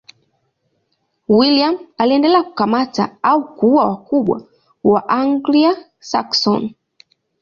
William 1.29 1.79
aliendelea 1.97 2.43
kukamata 2.43 3.17
au 3.21 3.55
kuua 3.55 3.85
wakubwa 3.89 4.47
wa 4.83 5.01
Waanglia-Saksoni. 5.07 6.75